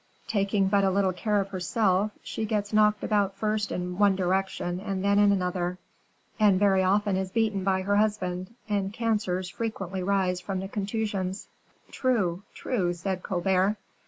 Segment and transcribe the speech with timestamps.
[0.25, 5.03] Taking but little care of herself, she gets knocked about first in one direction, and
[5.03, 5.77] then in another,
[6.39, 11.49] and very often is beaten by her husband, and cancers frequently rise from contusions."
[11.91, 13.77] "True, true," said Colbert.